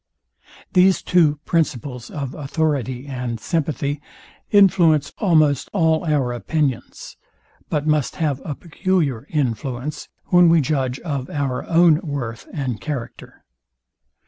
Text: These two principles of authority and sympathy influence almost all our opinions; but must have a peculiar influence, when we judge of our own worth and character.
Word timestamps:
These 0.73 1.03
two 1.03 1.35
principles 1.45 2.09
of 2.09 2.33
authority 2.33 3.05
and 3.05 3.39
sympathy 3.39 4.01
influence 4.49 5.13
almost 5.19 5.69
all 5.73 6.03
our 6.05 6.33
opinions; 6.33 7.17
but 7.69 7.85
must 7.85 8.15
have 8.15 8.41
a 8.43 8.55
peculiar 8.55 9.27
influence, 9.29 10.09
when 10.29 10.49
we 10.49 10.59
judge 10.59 10.99
of 11.01 11.29
our 11.29 11.65
own 11.69 11.99
worth 12.01 12.47
and 12.51 12.81
character. 12.81 13.45